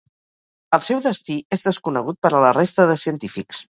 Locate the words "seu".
0.85-1.03